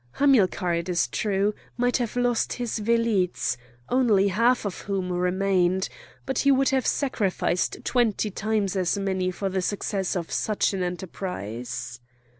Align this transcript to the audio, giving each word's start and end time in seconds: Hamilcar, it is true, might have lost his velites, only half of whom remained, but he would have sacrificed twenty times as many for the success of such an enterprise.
Hamilcar, 0.13 0.73
it 0.73 0.89
is 0.89 1.07
true, 1.07 1.53
might 1.77 1.97
have 1.97 2.15
lost 2.15 2.53
his 2.53 2.79
velites, 2.79 3.55
only 3.89 4.29
half 4.29 4.65
of 4.65 4.79
whom 4.81 5.13
remained, 5.13 5.89
but 6.25 6.39
he 6.39 6.49
would 6.51 6.69
have 6.69 6.87
sacrificed 6.87 7.77
twenty 7.83 8.31
times 8.31 8.75
as 8.75 8.97
many 8.97 9.29
for 9.29 9.47
the 9.47 9.61
success 9.61 10.15
of 10.15 10.31
such 10.31 10.73
an 10.73 10.81
enterprise. 10.81 11.99